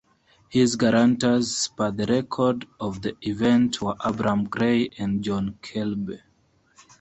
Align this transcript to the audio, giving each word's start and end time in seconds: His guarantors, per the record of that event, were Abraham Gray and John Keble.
His 0.49 0.77
guarantors, 0.77 1.69
per 1.77 1.91
the 1.91 2.07
record 2.07 2.65
of 2.79 3.03
that 3.03 3.17
event, 3.21 3.83
were 3.83 3.93
Abraham 4.03 4.45
Gray 4.45 4.89
and 4.97 5.23
John 5.23 5.59
Keble. 5.61 6.17